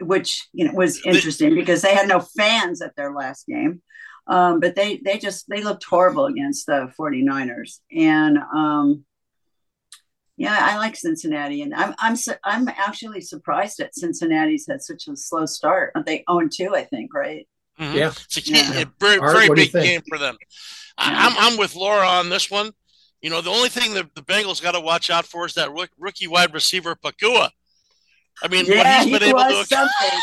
which 0.00 0.48
you 0.52 0.66
know 0.66 0.74
was 0.74 1.04
interesting 1.04 1.54
because 1.54 1.82
they 1.82 1.94
had 1.94 2.08
no 2.08 2.20
fans 2.20 2.82
at 2.82 2.94
their 2.96 3.12
last 3.12 3.46
game. 3.46 3.82
Um, 4.28 4.60
but 4.60 4.76
they 4.76 5.00
they 5.04 5.18
just 5.18 5.48
they 5.48 5.62
looked 5.62 5.84
horrible 5.84 6.26
against 6.26 6.66
the 6.66 6.92
49ers 6.98 7.78
and 7.90 8.38
um, 8.54 9.04
yeah, 10.38 10.56
I 10.60 10.78
like 10.78 10.94
Cincinnati, 10.94 11.62
and 11.62 11.74
I'm 11.74 11.94
I'm 11.98 12.16
I'm 12.44 12.68
actually 12.68 13.20
surprised 13.20 13.78
that 13.78 13.94
Cincinnati's 13.96 14.66
had 14.68 14.80
such 14.80 15.08
a 15.08 15.16
slow 15.16 15.46
start. 15.46 15.92
They 16.06 16.22
own 16.28 16.48
two? 16.48 16.76
I 16.76 16.84
think 16.84 17.12
right. 17.12 17.46
Mm-hmm. 17.80 17.96
Yeah, 17.96 18.10
it's 18.10 18.36
a, 18.36 18.40
yeah. 18.42 18.82
a 18.82 18.86
very, 19.00 19.18
very 19.18 19.48
big 19.52 19.72
game 19.72 20.00
for 20.08 20.16
them. 20.16 20.36
Yeah. 20.40 20.54
I'm 20.98 21.32
I'm 21.36 21.58
with 21.58 21.74
Laura 21.74 22.06
on 22.06 22.28
this 22.28 22.52
one. 22.52 22.70
You 23.20 23.30
know, 23.30 23.40
the 23.40 23.50
only 23.50 23.68
thing 23.68 23.94
that 23.94 24.14
the 24.14 24.22
Bengals 24.22 24.62
got 24.62 24.72
to 24.72 24.80
watch 24.80 25.10
out 25.10 25.26
for 25.26 25.44
is 25.44 25.54
that 25.54 25.70
rookie 25.98 26.28
wide 26.28 26.54
receiver 26.54 26.94
Nacua. 27.04 27.50
I 28.40 28.46
mean, 28.46 28.66
yeah, 28.66 28.76
what 28.78 29.08
he's 29.08 29.18
been 29.18 29.22
he 29.22 29.28
able 29.30 29.40
to 29.40 29.64
something. 29.64 30.20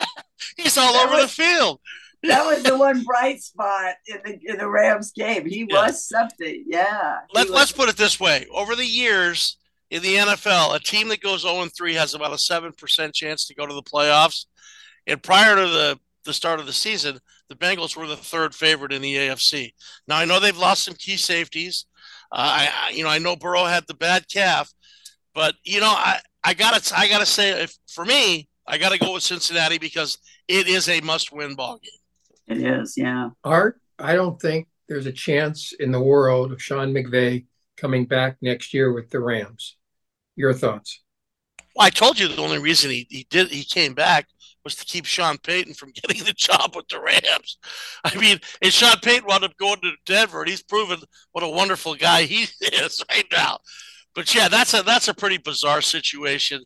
he's 0.56 0.78
all 0.78 0.94
that 0.94 1.06
over 1.08 1.16
was, 1.16 1.36
the 1.36 1.42
field. 1.42 1.78
That 2.22 2.46
was 2.46 2.62
the 2.62 2.76
one 2.76 3.02
bright 3.02 3.42
spot 3.42 3.94
in 4.06 4.18
the 4.24 4.38
in 4.44 4.58
the 4.58 4.68
Rams 4.68 5.12
game. 5.12 5.44
He 5.44 5.66
yeah. 5.68 5.86
was 5.86 6.06
something. 6.06 6.64
Yeah. 6.66 7.18
Let, 7.34 7.48
was. 7.48 7.50
Let's 7.50 7.72
put 7.72 7.88
it 7.88 7.96
this 7.96 8.20
way: 8.20 8.46
over 8.52 8.76
the 8.76 8.86
years 8.86 9.56
in 9.90 10.02
the 10.02 10.14
NFL, 10.14 10.74
a 10.74 10.78
team 10.78 11.08
that 11.08 11.20
goes 11.20 11.42
0 11.42 11.66
3 11.76 11.94
has 11.94 12.14
about 12.14 12.32
a 12.32 12.38
seven 12.38 12.72
percent 12.72 13.14
chance 13.14 13.46
to 13.46 13.54
go 13.54 13.66
to 13.66 13.74
the 13.74 13.82
playoffs. 13.82 14.46
And 15.06 15.22
prior 15.22 15.56
to 15.56 15.66
the 15.66 15.98
the 16.24 16.32
start 16.32 16.60
of 16.60 16.66
the 16.66 16.72
season, 16.72 17.18
the 17.48 17.56
Bengals 17.56 17.96
were 17.96 18.06
the 18.06 18.16
third 18.16 18.54
favorite 18.54 18.92
in 18.92 19.02
the 19.02 19.14
AFC. 19.14 19.72
Now 20.06 20.18
I 20.18 20.24
know 20.24 20.38
they've 20.38 20.56
lost 20.56 20.84
some 20.84 20.94
key 20.94 21.16
safeties. 21.16 21.86
Uh, 22.30 22.68
I, 22.70 22.90
you 22.94 23.02
know 23.02 23.10
I 23.10 23.18
know 23.18 23.36
Burrow 23.36 23.64
had 23.64 23.84
the 23.86 23.94
bad 23.94 24.28
calf, 24.28 24.72
but 25.34 25.54
you 25.64 25.80
know 25.80 25.90
I 25.90 26.20
I 26.44 26.54
gotta 26.54 26.94
I 26.96 27.08
gotta 27.08 27.26
say 27.26 27.62
if 27.62 27.76
for 27.88 28.04
me 28.04 28.48
I 28.66 28.78
gotta 28.78 28.98
go 28.98 29.14
with 29.14 29.22
Cincinnati 29.22 29.78
because 29.78 30.18
it 30.48 30.68
is 30.68 30.88
a 30.88 31.00
must 31.00 31.32
win 31.32 31.54
ball 31.54 31.78
game. 31.82 32.01
It 32.48 32.58
is, 32.58 32.94
yeah. 32.96 33.30
Art, 33.44 33.80
I 33.98 34.14
don't 34.14 34.40
think 34.40 34.68
there's 34.88 35.06
a 35.06 35.12
chance 35.12 35.72
in 35.72 35.92
the 35.92 36.02
world 36.02 36.52
of 36.52 36.62
Sean 36.62 36.92
McVay 36.92 37.46
coming 37.76 38.04
back 38.04 38.36
next 38.40 38.74
year 38.74 38.92
with 38.92 39.10
the 39.10 39.20
Rams. 39.20 39.76
Your 40.36 40.52
thoughts? 40.52 41.00
Well, 41.74 41.86
I 41.86 41.90
told 41.90 42.18
you 42.18 42.28
the 42.28 42.42
only 42.42 42.58
reason 42.58 42.90
he, 42.90 43.06
he 43.08 43.26
did 43.30 43.48
he 43.48 43.64
came 43.64 43.94
back 43.94 44.26
was 44.64 44.76
to 44.76 44.84
keep 44.84 45.04
Sean 45.04 45.38
Payton 45.38 45.74
from 45.74 45.92
getting 45.94 46.24
the 46.24 46.32
job 46.32 46.74
with 46.76 46.88
the 46.88 47.00
Rams. 47.00 47.58
I 48.04 48.16
mean, 48.18 48.38
and 48.60 48.72
Sean 48.72 48.96
Payton 49.02 49.26
wound 49.26 49.44
up 49.44 49.56
going 49.56 49.80
to 49.80 49.92
Denver, 50.06 50.40
and 50.40 50.50
he's 50.50 50.62
proven 50.62 50.98
what 51.32 51.44
a 51.44 51.48
wonderful 51.48 51.94
guy 51.94 52.24
he 52.24 52.46
is 52.60 53.02
right 53.10 53.26
now. 53.32 53.58
But 54.14 54.34
yeah, 54.34 54.48
that's 54.48 54.74
a 54.74 54.82
that's 54.82 55.08
a 55.08 55.14
pretty 55.14 55.38
bizarre 55.38 55.82
situation. 55.82 56.62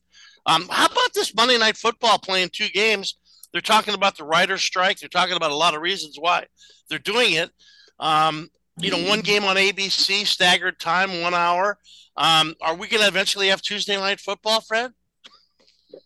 Um, 0.47 0.69
how 0.71 0.87
about 0.87 1.15
this 1.15 1.35
Monday 1.35 1.59
Night 1.59 1.77
Football 1.77 2.19
playing 2.19 2.51
two 2.53 2.69
games? 2.69 3.19
They're 3.57 3.63
talking 3.63 3.95
about 3.95 4.19
the 4.19 4.25
writer's 4.25 4.61
strike. 4.61 4.99
They're 4.99 5.09
talking 5.09 5.35
about 5.35 5.51
a 5.51 5.57
lot 5.57 5.75
of 5.75 5.81
reasons 5.81 6.19
why 6.19 6.45
they're 6.91 6.99
doing 6.99 7.33
it. 7.33 7.51
Um, 7.99 8.51
you 8.79 8.91
know, 8.91 9.09
one 9.09 9.21
game 9.21 9.45
on 9.45 9.57
ABC, 9.57 10.27
staggered 10.27 10.79
time, 10.79 11.23
one 11.23 11.33
hour. 11.33 11.79
Um, 12.19 12.55
are 12.61 12.75
we 12.75 12.87
going 12.87 13.01
to 13.01 13.09
eventually 13.09 13.49
have 13.49 13.63
Tuesday 13.63 13.97
night 13.97 14.21
football, 14.21 14.61
Fred? 14.61 14.93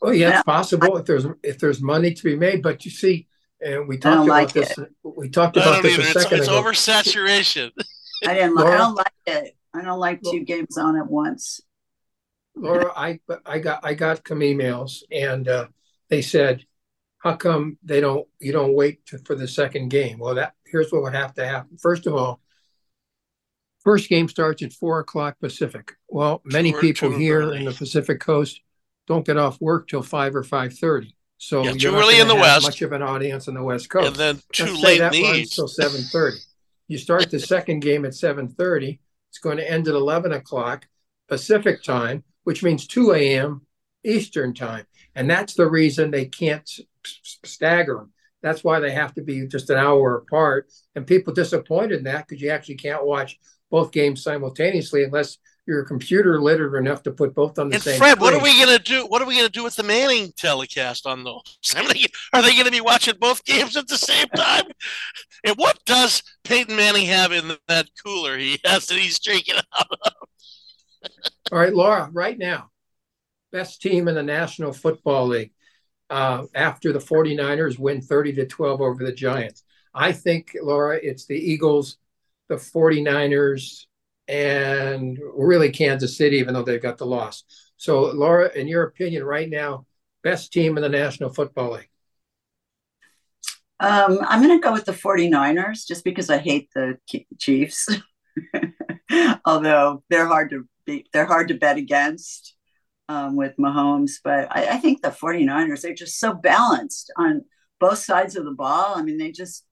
Oh 0.01 0.13
yeah, 0.13 0.31
it's 0.31 0.43
possible 0.45 0.97
if 0.97 1.07
there's 1.07 1.27
if 1.43 1.59
there's 1.59 1.83
money 1.83 2.15
to 2.15 2.23
be 2.23 2.37
made. 2.37 2.63
But 2.63 2.85
you 2.85 2.93
see, 2.93 3.27
and 3.61 3.89
we 3.89 3.99
talked 3.99 4.19
about 4.19 4.29
like 4.29 4.53
this. 4.53 4.79
It. 4.79 4.89
We 5.03 5.29
talked 5.29 5.57
about 5.57 5.83
this 5.83 5.99
a 5.99 6.03
it's, 6.03 6.23
second 6.23 6.39
it's 6.39 6.47
ago. 6.47 6.63
oversaturation. 6.63 7.73
I 8.29 8.35
didn't. 8.35 8.55
Laura, 8.55 8.75
I 8.75 8.79
don't 8.79 8.95
like 8.95 9.13
it. 9.27 9.57
I 9.75 9.83
don't 9.83 9.99
like 9.99 10.23
two 10.23 10.45
games 10.45 10.79
on 10.79 10.97
at 10.97 11.11
once. 11.11 11.61
Laura, 12.55 12.93
I 12.95 13.19
I 13.45 13.59
got 13.59 13.81
I 13.83 13.95
got 13.95 14.21
some 14.29 14.39
emails, 14.39 15.03
and 15.11 15.49
uh, 15.49 15.67
they 16.11 16.23
said 16.23 16.65
how 17.21 17.37
come 17.37 17.79
they 17.85 18.01
don't 18.01 18.27
you 18.41 18.53
don't 18.53 18.75
wait 18.75 19.07
to, 19.07 19.19
for 19.19 19.37
the 19.37 19.47
second 19.47 19.91
game? 19.91 20.19
Well 20.19 20.35
that 20.35 20.55
here's 20.67 20.91
what 20.91 21.03
would 21.03 21.15
have 21.15 21.35
to 21.35 21.47
happen. 21.47 21.79
First 21.79 22.07
of 22.07 22.15
all 22.15 22.41
first 23.85 24.09
game 24.09 24.29
starts 24.29 24.63
at 24.63 24.73
four 24.73 24.99
o'clock 24.99 25.37
pacific. 25.41 25.93
Well 26.09 26.43
many 26.45 26.73
people 26.73 27.11
here 27.11 27.43
early. 27.43 27.59
in 27.59 27.65
the 27.67 27.73
pacific 27.73 28.21
coast 28.21 28.61
don't 29.07 29.25
get 29.25 29.37
off 29.37 29.61
work 29.61 29.89
till 29.89 30.03
five 30.03 30.35
or 30.35 30.43
five 30.43 30.77
thirty. 30.77 31.15
So 31.39 31.63
yeah, 31.63 31.73
too 31.73 31.95
early 31.95 32.21
in 32.21 32.29
the 32.29 32.35
west. 32.35 32.65
much 32.65 32.83
of 32.83 32.93
an 32.93 33.03
audience 33.03 33.49
in 33.49 33.55
the 33.55 33.63
west 33.63 33.89
coast. 33.89 34.09
And 34.09 34.17
then 34.17 34.43
too 34.53 34.65
Let's 34.65 34.83
late 34.83 34.99
that 34.99 35.13
runs 35.13 35.51
till 35.51 35.69
seven 35.69 36.01
thirty. 36.01 36.39
You 36.89 36.99
start 36.99 37.31
the 37.31 37.39
second 37.39 37.81
game 37.81 38.05
at 38.05 38.15
seven 38.15 38.49
thirty 38.49 39.01
it's 39.29 39.39
going 39.39 39.59
to 39.59 39.71
end 39.71 39.87
at 39.87 39.95
11 39.95 40.33
o'clock 40.33 40.89
pacific 41.29 41.85
time 41.85 42.25
which 42.43 42.65
means 42.65 42.87
2 42.87 43.13
a.m 43.13 43.63
eastern 44.05 44.55
time. 44.55 44.87
And 45.15 45.29
that's 45.29 45.55
the 45.55 45.69
reason 45.69 46.11
they 46.11 46.27
can't 46.27 46.69
stagger 47.05 47.95
them. 47.95 48.13
That's 48.43 48.65
why 48.65 48.81
they 48.81 48.93
have 48.93 49.15
to 49.15 49.23
be 49.23 49.47
just 49.47 49.71
an 49.71 49.77
hour 49.77 50.17
apart. 50.17 50.71
And 50.95 51.07
people 51.07 51.35
disappointed 51.35 51.99
in 51.99 52.05
that 52.05 52.27
because 52.27 52.41
you 52.41 52.51
actually 52.51 52.77
can't 52.77 53.05
watch 53.05 53.39
both 53.71 53.93
games 53.93 54.23
simultaneously 54.23 55.05
unless 55.05 55.39
you're 55.67 55.85
computer 55.85 56.41
literate 56.41 56.81
enough 56.81 57.03
to 57.05 57.13
put 57.13 57.35
both 57.35 57.59
on 57.59 57.69
the 57.69 57.75
and 57.75 57.83
same. 57.83 57.99
Fred, 57.99 58.17
screen. 58.17 58.23
what 58.23 58.35
are 58.35 58.43
we 58.43 58.59
gonna 58.59 58.79
do? 58.79 59.07
What 59.07 59.23
are 59.23 59.27
we 59.27 59.37
gonna 59.37 59.49
do 59.49 59.63
with 59.63 59.77
the 59.77 59.83
Manning 59.83 60.33
telecast 60.37 61.07
on 61.07 61.23
those? 61.23 61.43
are 62.33 62.43
they 62.43 62.57
gonna 62.57 62.71
be 62.71 62.81
watching 62.81 63.15
both 63.21 63.45
games 63.45 63.77
at 63.77 63.87
the 63.87 63.97
same 63.97 64.27
time? 64.35 64.65
and 65.45 65.55
what 65.57 65.79
does 65.85 66.23
Peyton 66.45 66.75
Manning 66.75 67.07
have 67.07 67.31
in 67.31 67.53
that 67.69 67.89
cooler 68.03 68.37
he 68.37 68.59
has 68.65 68.87
that 68.87 68.99
he's 68.99 69.21
drinking 69.21 69.57
out 69.79 69.87
of? 70.05 70.13
All 71.53 71.59
right, 71.59 71.75
Laura, 71.75 72.11
right 72.13 72.39
now, 72.39 72.71
best 73.53 73.81
team 73.81 74.09
in 74.09 74.15
the 74.15 74.23
National 74.23 74.73
Football 74.73 75.29
League 75.29 75.53
uh, 76.11 76.45
after 76.55 76.93
the 76.93 76.99
49ers 76.99 77.79
win 77.79 78.03
30 78.03 78.35
to 78.35 78.47
12 78.47 78.81
over 78.81 79.05
the 79.05 79.13
Giants. 79.13 79.63
I 79.95 80.13
think, 80.13 80.57
Laura, 80.61 80.99
it's 81.03 81.27
the 81.27 81.37
Eagles, 81.37 81.97
the 82.49 82.57
49ers, 82.57 83.87
and 84.29 85.19
really 85.35 85.71
Kansas 85.71 86.17
City, 86.17 86.37
even 86.37 86.55
though 86.55 86.63
they've 86.63 86.83
got 86.83 86.99
the 86.99 87.07
loss. 87.07 87.45
So, 87.77 88.11
Laura, 88.11 88.51
in 88.55 88.69
your 88.69 88.85
opinion, 88.85 89.25
right 89.25 89.49
now, 89.49 89.87
best 90.23 90.53
team 90.53 90.77
in 90.77 90.83
the 90.83 90.89
National 90.89 91.31
Football 91.31 91.73
League? 91.73 91.89
Um, 93.81 94.19
I'm 94.29 94.43
going 94.43 94.57
to 94.57 94.63
go 94.63 94.73
with 94.73 94.85
the 94.85 94.93
49ers 94.93 95.87
just 95.87 96.05
because 96.05 96.29
I 96.29 96.39
hate 96.39 96.69
the 96.75 96.99
Chiefs. 97.39 97.89
Although 99.45 100.05
they're 100.11 100.27
hard 100.27 100.51
to 100.51 100.69
be, 100.85 101.07
they're 101.13 101.27
hard 101.27 101.49
to 101.49 101.55
bet 101.55 101.79
against 101.79 102.55
um, 103.11 103.35
with 103.35 103.57
Mahomes. 103.57 104.13
But 104.23 104.47
I, 104.51 104.75
I, 104.75 104.77
think 104.77 105.03
the 105.03 105.09
49ers, 105.09 105.81
they're 105.81 105.95
just 105.95 106.21
so 106.21 106.33
balanced 106.33 107.13
on 107.17 107.45
both 107.81 107.99
sides 107.99 108.37
of 108.37 108.45
the 108.45 108.53
ball. 108.53 108.95
I 108.95 109.03
mean, 109.03 109.19
they 109.19 109.33
just, 109.33 109.65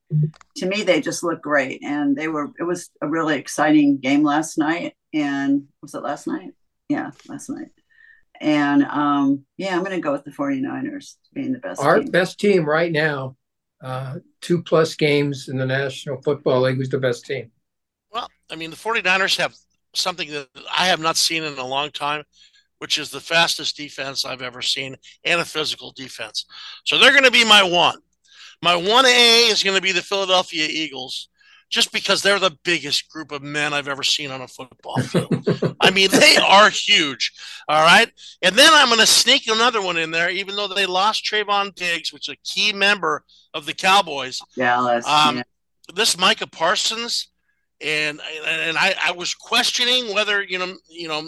to 0.57 0.66
me, 0.66 0.83
they 0.83 1.00
just 1.00 1.23
look 1.23 1.40
great. 1.40 1.80
And 1.85 2.16
they 2.16 2.26
were, 2.26 2.49
it 2.59 2.64
was 2.64 2.90
a 3.00 3.09
really 3.09 3.37
exciting 3.37 3.99
game 3.99 4.25
last 4.25 4.59
night. 4.59 4.95
And 5.14 5.68
was 5.80 5.95
it 5.95 6.02
last 6.02 6.26
night? 6.26 6.50
Yeah, 6.88 7.12
last 7.28 7.49
night. 7.49 7.68
And 8.40 8.83
um, 8.85 9.45
yeah, 9.57 9.76
I'm 9.76 9.85
going 9.85 9.97
to 9.97 10.00
go 10.00 10.12
with 10.12 10.25
the 10.25 10.33
49ers 10.33 11.14
being 11.33 11.52
the 11.52 11.61
best. 11.61 11.80
Our 11.80 12.00
team. 12.00 12.11
best 12.11 12.40
team 12.40 12.64
right 12.64 12.90
now, 12.90 13.37
uh, 13.83 14.16
two 14.40 14.64
plus 14.64 14.97
games 14.97 15.49
in 15.49 15.59
the 15.59 15.66
National 15.66 16.21
Football 16.23 16.62
League. 16.62 16.76
Who's 16.76 16.88
the 16.88 16.99
best 16.99 17.25
team? 17.25 17.52
Well, 18.11 18.28
I 18.50 18.57
mean, 18.57 18.71
the 18.71 18.76
49ers 18.76 19.37
have 19.38 19.54
something 19.95 20.30
that 20.30 20.49
I 20.76 20.87
have 20.87 21.00
not 21.00 21.16
seen 21.16 21.42
in 21.42 21.59
a 21.59 21.66
long 21.66 21.90
time, 21.90 22.25
which 22.78 22.99
is 22.99 23.11
the 23.11 23.20
fastest 23.20 23.76
defense 23.76 24.25
I've 24.25 24.42
ever 24.42 24.62
seen 24.62 24.97
and 25.25 25.40
a 25.40 25.44
physical 25.44 25.92
defense. 25.92 26.47
So 26.85 26.99
they're 26.99 27.12
going 27.12 27.25
to 27.25 27.30
be 27.30 27.44
my 27.44 27.62
one. 27.62 27.99
My 28.62 28.75
1A 28.75 29.50
is 29.50 29.62
going 29.62 29.76
to 29.76 29.82
be 29.82 29.92
the 29.92 30.02
Philadelphia 30.02 30.66
Eagles 30.68 31.28
just 31.70 31.92
because 31.92 32.23
they're 32.23 32.38
the 32.38 32.56
biggest 32.64 33.11
group 33.11 33.30
of 33.30 33.42
men 33.42 33.73
I've 33.73 33.88
ever 33.88 34.02
seen 34.02 34.30
on 34.30 34.40
a 34.40 34.49
football 34.49 34.97
field. 35.02 35.76
I 35.80 35.90
mean, 35.90 36.11
they 36.11 36.37
are 36.37 36.70
huge. 36.70 37.32
All 37.68 37.82
right. 37.82 38.11
And 38.42 38.56
then 38.56 38.70
I'm 38.73 38.88
going 38.88 39.00
to 39.00 39.06
sneak 39.06 39.47
another 39.49 39.82
one 39.82 39.99
in 39.99 40.11
there, 40.11 40.30
even 40.30 40.56
though 40.56 40.68
they 40.68 40.87
lost 40.87 41.25
Trevon 41.25 41.75
Diggs, 41.75 42.12
which 42.12 42.28
is 42.28 42.35
a 42.35 42.49
key 42.49 42.73
member 42.73 43.23
of 43.52 43.66
the 43.66 43.75
Cowboys. 43.75 44.40
Dallas. 44.56 45.06
Um, 45.06 45.38
yeah. 45.38 45.42
This 45.94 46.18
Micah 46.18 46.47
Parsons, 46.47 47.28
and 47.80 48.20
and 48.47 48.76
I, 48.76 48.94
I 49.02 49.12
was 49.12 49.35
questioning 49.35 50.12
whether 50.12 50.42
you 50.42 50.58
know 50.58 50.75
you 50.87 51.08
know 51.08 51.26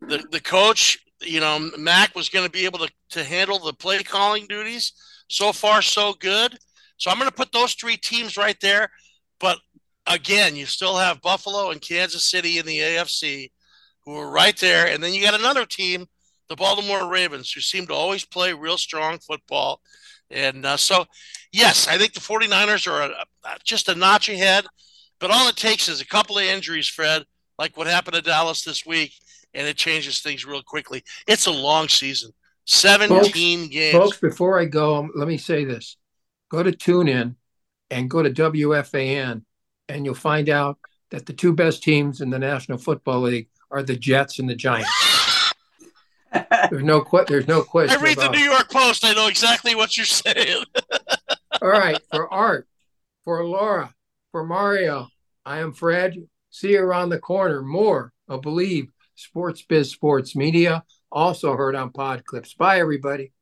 the 0.00 0.24
the 0.30 0.40
coach, 0.40 0.98
you 1.20 1.40
know, 1.40 1.70
Mac 1.76 2.14
was 2.14 2.28
going 2.28 2.46
to 2.46 2.50
be 2.50 2.64
able 2.64 2.78
to 2.80 2.90
to 3.10 3.24
handle 3.24 3.58
the 3.58 3.72
play 3.72 4.02
calling 4.02 4.46
duties. 4.46 4.92
So 5.28 5.52
far, 5.52 5.82
so 5.82 6.14
good. 6.14 6.58
So 6.96 7.10
I'm 7.10 7.18
going 7.18 7.30
to 7.30 7.36
put 7.36 7.52
those 7.52 7.74
three 7.74 7.96
teams 7.96 8.36
right 8.36 8.56
there. 8.60 8.88
But 9.38 9.58
again, 10.06 10.56
you 10.56 10.66
still 10.66 10.96
have 10.96 11.22
Buffalo 11.22 11.70
and 11.70 11.80
Kansas 11.80 12.28
City 12.28 12.58
in 12.58 12.66
the 12.66 12.78
AFC, 12.78 13.50
who 14.04 14.16
are 14.16 14.30
right 14.30 14.56
there. 14.56 14.86
And 14.86 15.02
then 15.02 15.12
you 15.12 15.22
got 15.22 15.38
another 15.38 15.64
team, 15.64 16.06
the 16.48 16.56
Baltimore 16.56 17.08
Ravens, 17.08 17.52
who 17.52 17.60
seem 17.60 17.86
to 17.86 17.94
always 17.94 18.24
play 18.24 18.52
real 18.52 18.78
strong 18.78 19.18
football. 19.18 19.80
And 20.30 20.66
uh, 20.66 20.76
so, 20.76 21.06
yes, 21.52 21.88
I 21.88 21.98
think 21.98 22.14
the 22.14 22.20
49ers 22.20 22.90
are 22.90 23.02
a, 23.02 23.24
a, 23.44 23.58
just 23.64 23.88
a 23.88 23.94
notch 23.94 24.28
ahead. 24.28 24.66
But 25.20 25.30
all 25.30 25.48
it 25.48 25.56
takes 25.56 25.88
is 25.88 26.00
a 26.00 26.06
couple 26.06 26.38
of 26.38 26.44
injuries, 26.44 26.88
Fred, 26.88 27.24
like 27.58 27.76
what 27.76 27.86
happened 27.86 28.14
to 28.14 28.22
Dallas 28.22 28.62
this 28.62 28.86
week, 28.86 29.12
and 29.54 29.66
it 29.66 29.76
changes 29.76 30.20
things 30.20 30.44
real 30.44 30.62
quickly. 30.62 31.02
It's 31.26 31.46
a 31.46 31.50
long 31.50 31.88
season, 31.88 32.32
17 32.66 33.08
folks, 33.08 33.68
games. 33.68 33.92
Folks, 33.92 34.18
before 34.18 34.60
I 34.60 34.64
go, 34.64 34.96
um, 34.96 35.10
let 35.14 35.28
me 35.28 35.38
say 35.38 35.64
this 35.64 35.96
go 36.50 36.62
to 36.62 36.72
TuneIn 36.72 37.34
and 37.90 38.10
go 38.10 38.22
to 38.22 38.30
WFAN, 38.30 39.42
and 39.88 40.04
you'll 40.04 40.14
find 40.14 40.48
out 40.48 40.78
that 41.10 41.26
the 41.26 41.32
two 41.32 41.52
best 41.54 41.82
teams 41.82 42.20
in 42.20 42.30
the 42.30 42.38
National 42.38 42.78
Football 42.78 43.22
League 43.22 43.48
are 43.70 43.82
the 43.82 43.96
Jets 43.96 44.38
and 44.38 44.48
the 44.48 44.54
Giants. 44.54 44.90
there's 46.70 46.84
no 46.84 47.00
que- 47.00 47.24
there's 47.26 47.48
no 47.48 47.62
question. 47.62 47.98
I 47.98 48.02
read 48.02 48.18
the 48.18 48.30
New 48.30 48.38
York 48.38 48.70
Post. 48.70 49.04
I 49.04 49.14
know 49.14 49.28
exactly 49.28 49.74
what 49.74 49.96
you're 49.96 50.06
saying. 50.06 50.64
All 51.62 51.68
right, 51.68 52.00
for 52.10 52.32
Art, 52.32 52.68
for 53.24 53.44
Laura, 53.44 53.94
for 54.30 54.44
Mario, 54.44 55.08
I 55.44 55.58
am 55.58 55.72
Fred. 55.72 56.16
See 56.50 56.72
you 56.72 56.80
around 56.80 57.08
the 57.08 57.18
corner. 57.18 57.62
More 57.62 58.12
of 58.28 58.42
Believe 58.42 58.90
Sports 59.18 59.62
Biz 59.62 59.90
Sports 59.90 60.36
Media, 60.36 60.84
also 61.10 61.56
heard 61.56 61.74
on 61.74 61.90
Pod 61.90 62.24
Clips. 62.24 62.54
Bye, 62.54 62.78
everybody. 62.78 63.32